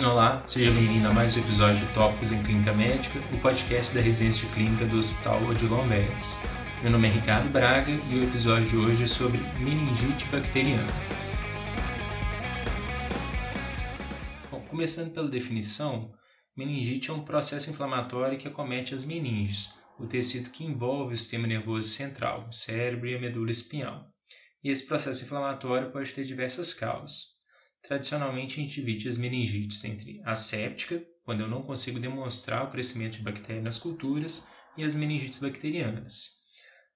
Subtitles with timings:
[0.00, 4.00] Olá, seja bem-vindo a mais um episódio de Tópicos em Clínica Médica, o podcast da
[4.00, 6.38] residência de clínica do Hospital Odilon Vélez.
[6.82, 10.86] Meu nome é Ricardo Braga e o episódio de hoje é sobre meningite bacteriana.
[14.48, 16.14] Bom, começando pela definição,
[16.56, 21.48] meningite é um processo inflamatório que acomete as meninges, o tecido que envolve o sistema
[21.48, 24.08] nervoso central, o cérebro e a medula espinhal.
[24.62, 27.37] E esse processo inflamatório pode ter diversas causas.
[27.82, 33.18] Tradicionalmente, a gente divide as meningites entre asséptica, quando eu não consigo demonstrar o crescimento
[33.18, 36.38] de bactérias nas culturas, e as meningites bacterianas.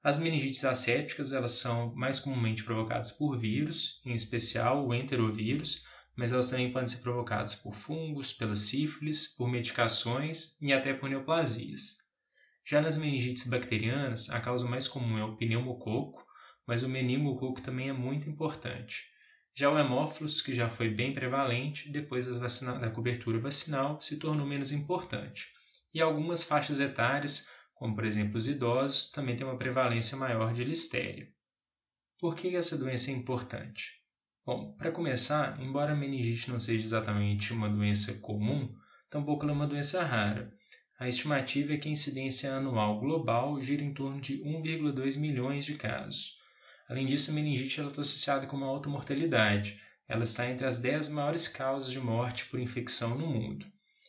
[0.02, 5.84] As meningites assépticas elas são mais comumente provocadas por vírus, em especial o enterovírus,
[6.16, 11.08] mas elas também podem ser provocadas por fungos, pela sífilis, por medicações e até por
[11.08, 11.98] neoplasias.
[12.64, 16.24] Já nas meningites bacterianas, a causa mais comum é o pneumococo,
[16.66, 19.11] mas o meningococo também é muito importante.
[19.54, 24.72] Já o hemófilos, que já foi bem prevalente, depois da cobertura vacinal, se tornou menos
[24.72, 25.48] importante.
[25.92, 30.64] E algumas faixas etárias, como por exemplo os idosos, também têm uma prevalência maior de
[30.64, 31.28] listéria.
[32.18, 34.00] Por que essa doença é importante?
[34.46, 38.74] Bom, para começar, embora a meningite não seja exatamente uma doença comum,
[39.10, 40.52] tampouco ela é uma doença rara.
[40.98, 45.74] A estimativa é que a incidência anual global gira em torno de 1,2 milhões de
[45.74, 46.41] casos.
[46.88, 49.80] Além disso, a meningite está associada com uma alta mortalidade.
[50.08, 53.66] Ela está entre as 10 maiores causas de morte por infecção no mundo.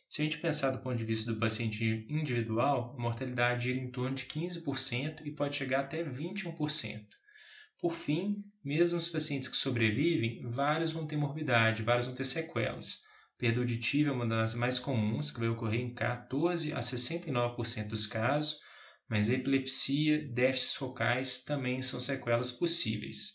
[0.08, 3.90] Se a gente pensar do ponto de vista do paciente individual, a mortalidade gira em
[3.90, 7.06] torno de 15% e pode chegar até 21%.
[7.80, 13.04] Por fim, mesmo os pacientes que sobrevivem, vários vão ter morbidade, vários vão ter sequelas.
[13.36, 18.06] Perda auditiva é uma das mais comuns, que vai ocorrer em 14 a 69% dos
[18.06, 18.60] casos,
[19.08, 23.32] mas epilepsia, déficits focais também são sequelas possíveis.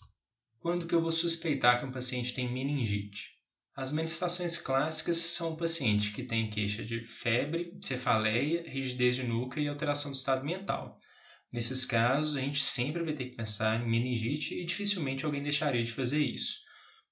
[0.60, 3.40] Quando que eu vou suspeitar que um paciente tem meningite?
[3.76, 9.60] As manifestações clássicas são o paciente que tem queixa de febre, cefaleia, rigidez de nuca
[9.60, 11.00] e alteração do estado mental.
[11.52, 15.82] Nesses casos, a gente sempre vai ter que pensar em meningite e dificilmente alguém deixaria
[15.82, 16.58] de fazer isso.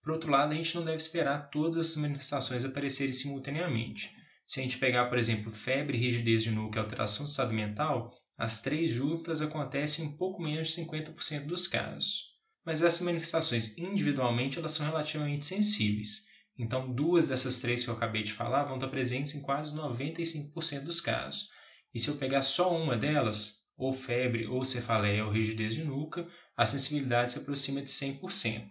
[0.03, 4.11] Por outro lado, a gente não deve esperar todas essas manifestações aparecerem simultaneamente.
[4.45, 8.13] Se a gente pegar, por exemplo, febre, rigidez de nuca e alteração do estado mental,
[8.37, 12.35] as três juntas acontecem em pouco menos de 50% dos casos.
[12.63, 16.27] Mas essas manifestações individualmente elas são relativamente sensíveis.
[16.55, 20.83] Então, duas dessas três que eu acabei de falar vão estar presentes em quase 95%
[20.83, 21.49] dos casos.
[21.93, 26.27] E se eu pegar só uma delas, ou febre, ou cefaleia, ou rigidez de nuca,
[26.55, 28.69] a sensibilidade se aproxima de 100%.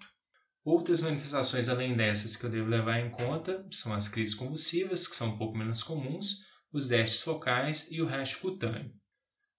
[0.65, 5.17] Outras manifestações além dessas que eu devo levar em conta são as crises convulsivas, que
[5.17, 8.93] são um pouco menos comuns, os déficits focais e o rash cutâneo.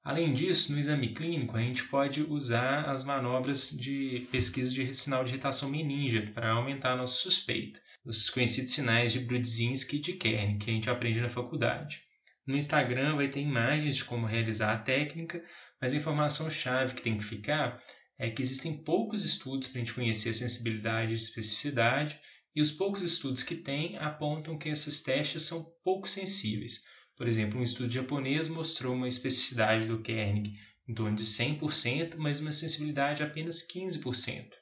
[0.07, 5.21] Além disso, no exame clínico, a gente pode usar as manobras de pesquisa de sinal
[5.25, 10.13] de irritação meningia para aumentar a nossa suspeita, os conhecidos sinais de Brudzinski e de
[10.13, 12.03] Kern, que a gente aprende na faculdade.
[12.45, 15.43] No Instagram vai ter imagens de como realizar a técnica,
[15.81, 17.83] mas a informação-chave que tem que ficar
[18.17, 22.17] é que existem poucos estudos para a gente conhecer a sensibilidade e especificidade,
[22.55, 26.85] e os poucos estudos que tem apontam que esses testes são pouco sensíveis.
[27.17, 30.55] Por exemplo, um estudo japonês mostrou uma especificidade do Kernig
[30.87, 34.53] em torno de 100%, mas uma sensibilidade de apenas 15%.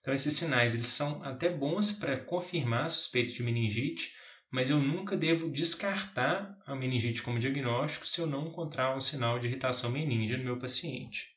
[0.00, 4.14] Então, esses sinais eles são até bons para confirmar a suspeita de meningite,
[4.50, 9.38] mas eu nunca devo descartar a meningite como diagnóstico se eu não encontrar um sinal
[9.38, 11.36] de irritação meníngea no meu paciente.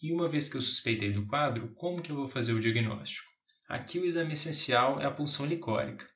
[0.00, 3.28] E uma vez que eu suspeitei do quadro, como que eu vou fazer o diagnóstico?
[3.68, 6.08] Aqui o exame essencial é a pulsão licórica.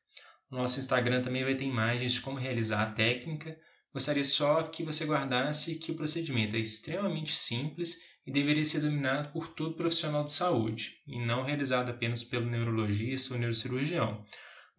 [0.50, 3.59] O nosso Instagram também vai ter imagens de como realizar a técnica,
[3.92, 9.30] Gostaria só que você guardasse que o procedimento é extremamente simples e deveria ser dominado
[9.32, 14.25] por todo profissional de saúde, e não realizado apenas pelo neurologista ou neurocirurgião.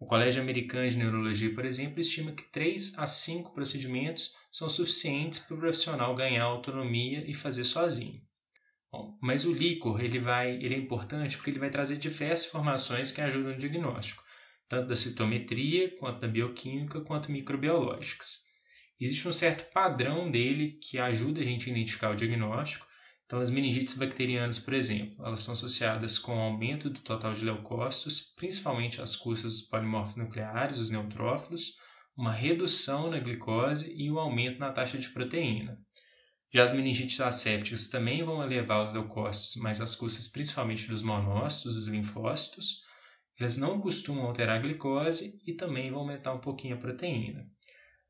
[0.00, 5.38] O Colégio Americano de Neurologia, por exemplo, estima que 3 a 5 procedimentos são suficientes
[5.38, 8.20] para o profissional ganhar autonomia e fazer sozinho.
[8.90, 13.12] Bom, mas o líquor ele vai, ele é importante porque ele vai trazer diversas informações
[13.12, 14.24] que ajudam no diagnóstico,
[14.68, 18.52] tanto da citometria, quanto da bioquímica, quanto microbiológicas
[19.00, 22.86] existe um certo padrão dele que ajuda a gente a identificar o diagnóstico.
[23.26, 27.44] Então, as meningites bacterianas, por exemplo, elas são associadas com o aumento do total de
[27.44, 31.72] leucócitos, principalmente as custas dos polimorfos nucleares, os neutrófilos,
[32.16, 35.78] uma redução na glicose e um aumento na taxa de proteína.
[36.52, 41.74] Já as meningites assépticas também vão elevar os leucócitos, mas as custas principalmente dos monócitos,
[41.74, 42.82] dos linfócitos.
[43.40, 47.50] Elas não costumam alterar a glicose e também vão aumentar um pouquinho a proteína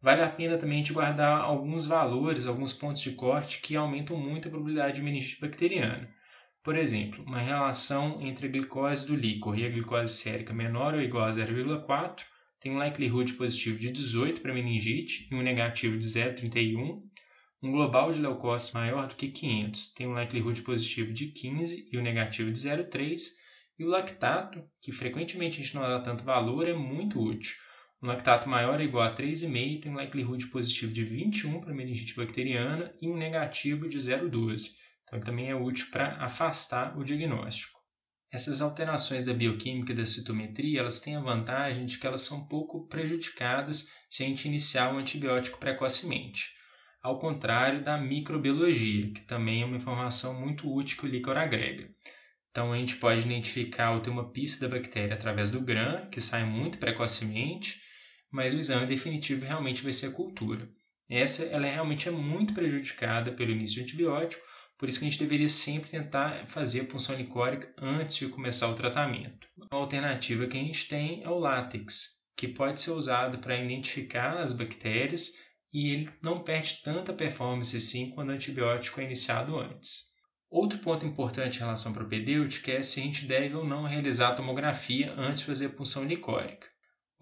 [0.05, 4.19] vale a pena também a gente guardar alguns valores, alguns pontos de corte que aumentam
[4.19, 6.07] muito a probabilidade de meningite bacteriana.
[6.63, 11.01] Por exemplo, uma relação entre a glicose do líquor e a glicose sérica menor ou
[11.01, 12.21] igual a 0,4
[12.61, 17.01] tem um likelihood positivo de 18 para meningite e um negativo de 0,31.
[17.63, 21.97] Um global de leucócitos maior do que 500 tem um likelihood positivo de 15 e
[21.97, 23.23] um negativo de 0,3.
[23.79, 27.57] E o lactato, que frequentemente a gente não dá tanto valor, é muito útil.
[28.05, 32.15] Um lactato maior ou igual a 3,5 tem um likelihood positivo de 21 para meningite
[32.15, 34.73] bacteriana e um negativo de 0,12.
[35.03, 37.81] Então, ele também é útil para afastar o diagnóstico.
[38.31, 42.47] Essas alterações da bioquímica e da citometria, elas têm a vantagem de que elas são
[42.47, 46.51] pouco prejudicadas se a gente iniciar um antibiótico precocemente,
[47.03, 51.89] ao contrário da microbiologia, que também é uma informação muito útil que o líquor agrega.
[52.51, 56.21] Então a gente pode identificar ou ter uma pista da bactéria através do GRAM, que
[56.21, 57.83] sai muito precocemente,
[58.35, 60.69] mas o exame definitivo realmente vai ser a cultura.
[61.09, 64.45] Essa ela realmente é muito prejudicada pelo início do antibiótico,
[64.77, 68.69] por isso que a gente deveria sempre tentar fazer a punção licórica antes de começar
[68.69, 69.47] o tratamento.
[69.57, 74.39] Uma alternativa que a gente tem é o látex, que pode ser usado para identificar
[74.39, 75.35] as bactérias
[75.73, 80.13] e ele não perde tanta performance assim quando o antibiótico é iniciado antes.
[80.51, 84.31] Outro ponto importante em relação à propedêutica é se a gente deve ou não realizar
[84.31, 86.74] a tomografia antes de fazer a punção licórica.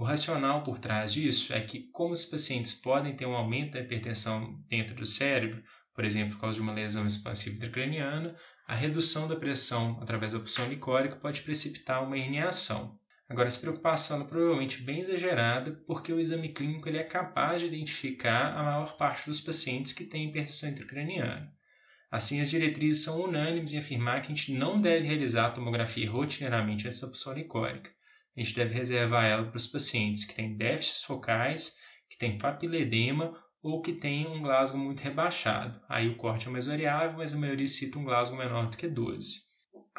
[0.03, 3.81] O racional por trás disso é que, como os pacientes podem ter um aumento da
[3.83, 5.63] hipertensão dentro do cérebro,
[5.95, 8.35] por exemplo, por causa de uma lesão expansiva intracraniana,
[8.67, 12.99] a redução da pressão através da punção licórica pode precipitar uma herniação.
[13.29, 17.69] Agora, essa preocupação é provavelmente bem exagerada, porque o exame clínico ele é capaz de
[17.69, 21.49] identificar a maior parte dos pacientes que têm hipertensão intracraniana.
[22.11, 26.11] Assim, as diretrizes são unânimes em afirmar que a gente não deve realizar a tomografia
[26.11, 27.89] rotineiramente antes da punção licórica.
[28.37, 31.77] A gente deve reservar ela para os pacientes que têm déficits focais,
[32.09, 35.81] que têm papiledema ou que tem um Glasgow muito rebaixado.
[35.89, 38.89] Aí o corte é mais variável, mas a maioria cita um Glasgow menor do que
[38.89, 39.41] 12.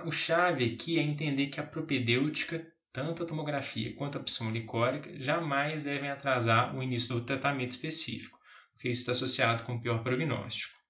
[0.05, 5.17] O chave aqui é entender que a propedêutica, tanto a tomografia quanto a opção licórica,
[5.19, 8.37] jamais devem atrasar o início do tratamento específico,
[8.73, 10.82] porque isso está associado com pior prognóstico.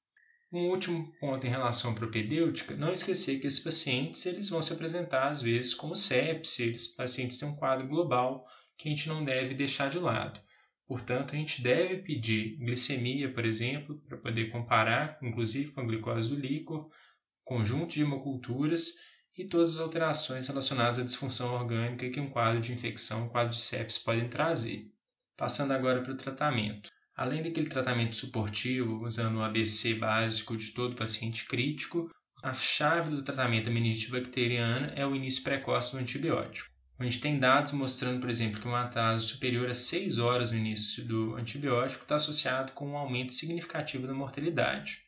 [0.54, 4.72] Um último ponto em relação à propedêutica, não esquecer que esses pacientes eles vão se
[4.72, 8.48] apresentar às vezes como sepsis, eles pacientes têm um quadro global
[8.78, 10.40] que a gente não deve deixar de lado.
[10.86, 16.30] Portanto, a gente deve pedir glicemia, por exemplo, para poder comparar, inclusive com a glicose
[16.30, 16.88] do líquor,
[17.44, 19.00] conjunto de hemoculturas
[19.36, 23.54] e todas as alterações relacionadas à disfunção orgânica que um quadro de infecção, um quadro
[23.54, 24.92] de sepsis podem trazer.
[25.36, 26.92] Passando agora para o tratamento.
[27.15, 32.10] Além daquele tratamento suportivo, usando o ABC básico de todo paciente crítico,
[32.42, 36.74] a chave do tratamento da meningite bacteriana é o início precoce do antibiótico.
[36.98, 40.57] A gente tem dados mostrando, por exemplo, que um atraso superior a 6 horas no
[40.57, 45.04] início do antibiótico está associado com um aumento significativo da mortalidade.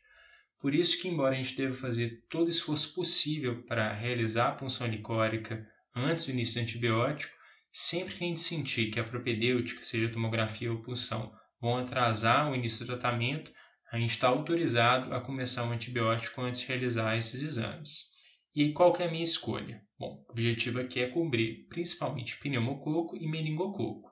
[0.60, 4.54] Por isso que, embora a gente deva fazer todo o esforço possível para realizar a
[4.54, 7.34] punção licórica antes do início do antibiótico,
[7.72, 12.54] sempre que a gente sentir que a propedêutica, seja tomografia ou punção, vão atrasar o
[12.54, 13.52] início do tratamento,
[13.90, 18.16] a gente está autorizado a começar o antibiótico antes de realizar esses exames.
[18.54, 19.82] E qual que é a minha escolha?
[19.98, 24.10] Bom, o objetivo aqui é cobrir principalmente pneumococo e meningococo.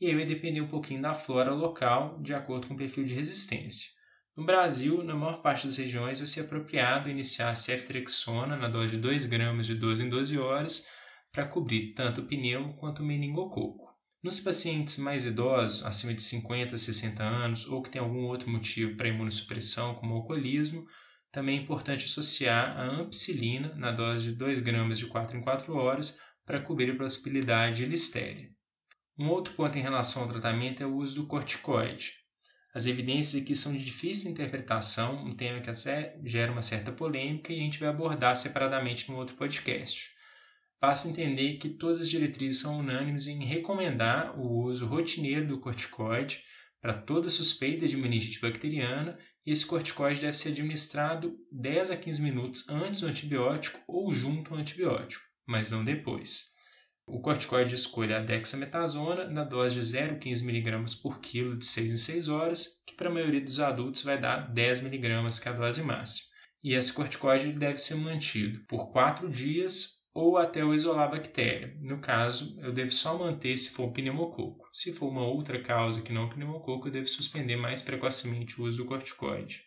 [0.00, 3.14] E aí vai depender um pouquinho da flora local, de acordo com o perfil de
[3.14, 3.88] resistência.
[4.36, 8.96] No Brasil, na maior parte das regiões, vai ser apropriado iniciar a ceftriaxona na dose
[8.96, 10.86] de 2 gramas de 12 em 12 horas
[11.30, 13.83] para cobrir tanto o pneumo quanto o meningococo.
[14.24, 18.48] Nos pacientes mais idosos, acima de 50 a 60 anos, ou que tem algum outro
[18.48, 20.86] motivo para imunossupressão, como alcoolismo,
[21.30, 25.74] também é importante associar a ampicilina na dose de 2 gramas de 4 em 4
[25.74, 28.48] horas para cobrir a possibilidade de listéria.
[29.18, 32.14] Um outro ponto em relação ao tratamento é o uso do corticoide.
[32.74, 37.52] As evidências aqui são de difícil interpretação, um tema que até gera uma certa polêmica
[37.52, 40.14] e a gente vai abordar separadamente no outro podcast.
[40.86, 46.42] Basta entender que todas as diretrizes são unânimes em recomendar o uso rotineiro do corticoide
[46.78, 52.20] para toda suspeita de meningite bacteriana e esse corticoide deve ser administrado 10 a 15
[52.20, 56.50] minutos antes do antibiótico ou junto ao antibiótico, mas não depois.
[57.06, 61.64] O corticoide de escolha é a dexametasona na dose de 0,15 mg por quilo de
[61.64, 65.48] 6 em 6 horas, que para a maioria dos adultos vai dar 10 mg, que
[65.48, 66.28] é a dose máxima.
[66.62, 71.76] E esse corticoide deve ser mantido por 4 dias ou até eu isolar a bactéria.
[71.80, 74.70] No caso, eu devo só manter se for pneumococo.
[74.72, 78.76] Se for uma outra causa que não pneumococo, eu devo suspender mais precocemente o uso
[78.76, 79.62] do corticoide.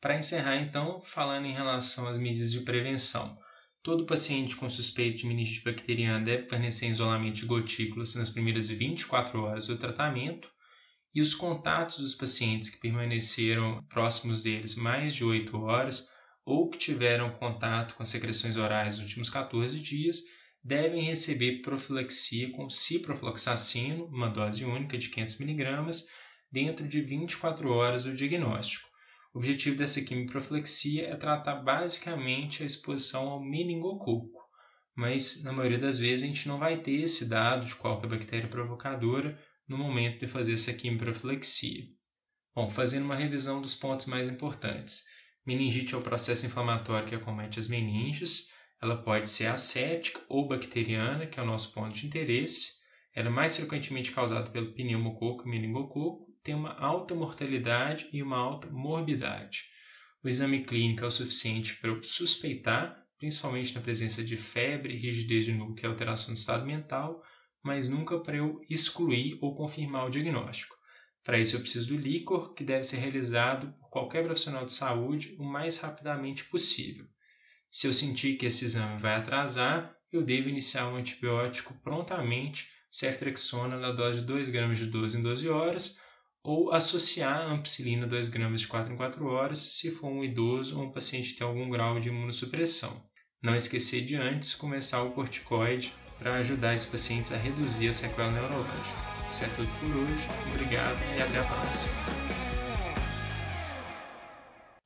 [0.00, 3.36] Para encerrar, então, falando em relação às medidas de prevenção.
[3.82, 8.70] Todo paciente com suspeito de meningite bacteriana deve permanecer em isolamento de gotículas nas primeiras
[8.70, 10.48] 24 horas do tratamento,
[11.12, 16.08] e os contatos dos pacientes que permaneceram próximos deles mais de 8 horas
[16.50, 20.24] ou que tiveram contato com secreções orais nos últimos 14 dias
[20.62, 26.04] devem receber profilaxia com ciprofloxacino, uma dose única de 500mg,
[26.50, 28.88] dentro de 24 horas do diagnóstico.
[29.32, 34.40] O objetivo dessa quimiprofilexia é tratar basicamente a exposição ao meningococo,
[34.92, 38.06] mas na maioria das vezes a gente não vai ter esse dado de qual é
[38.06, 41.84] a bactéria provocadora no momento de fazer essa quimiprofilexia.
[42.52, 45.04] Bom, fazendo uma revisão dos pontos mais importantes.
[45.50, 48.52] Meningite é o processo inflamatório que acomete as meninges.
[48.80, 52.74] Ela pode ser asséptica ou bacteriana, que é o nosso ponto de interesse.
[53.12, 58.36] Ela é mais frequentemente causada pelo pneumococo e meningococo, tem uma alta mortalidade e uma
[58.36, 59.64] alta morbidade.
[60.22, 65.46] O exame clínico é o suficiente para eu suspeitar, principalmente na presença de febre, rigidez
[65.46, 67.20] de núcleo e alteração do estado mental,
[67.60, 70.79] mas nunca para eu excluir ou confirmar o diagnóstico.
[71.24, 75.36] Para isso, eu preciso do líquor, que deve ser realizado por qualquer profissional de saúde
[75.38, 77.06] o mais rapidamente possível.
[77.70, 83.76] Se eu sentir que esse exame vai atrasar, eu devo iniciar um antibiótico prontamente, ceftriaxona
[83.76, 85.98] na dose de 2 gramas de 12 em 12 horas,
[86.42, 90.78] ou associar a ampicilina 2 gramas de 4 em 4 horas se for um idoso
[90.78, 93.04] ou um paciente que tem algum grau de imunossupressão.
[93.42, 98.30] Não esquecer de antes começar o corticoide para ajudar esses pacientes a reduzir a sequela
[98.30, 99.09] neurológica.
[99.32, 101.94] Isso é tudo por hoje, obrigado e até a próxima.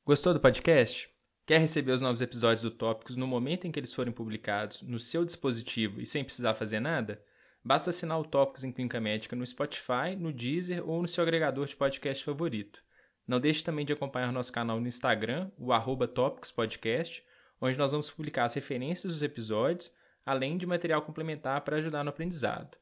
[0.04, 1.08] Gostou do podcast?
[1.46, 4.98] Quer receber os novos episódios do Tópicos no momento em que eles forem publicados, no
[4.98, 7.22] seu dispositivo e sem precisar fazer nada?
[7.64, 11.64] Basta assinar o Tópicos em Clínica Médica no Spotify, no Deezer ou no seu agregador
[11.64, 12.82] de podcast favorito.
[13.26, 16.06] Não deixe também de acompanhar nosso canal no Instagram, o arroba
[16.54, 17.24] Podcast,
[17.58, 19.90] onde nós vamos publicar as referências dos episódios,
[20.26, 22.76] além de material complementar para ajudar no aprendizado.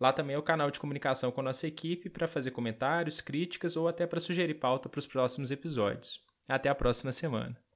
[0.00, 3.76] Lá também é o canal de comunicação com a nossa equipe para fazer comentários, críticas
[3.76, 6.24] ou até para sugerir pauta para os próximos episódios.
[6.46, 7.60] Até a próxima semana.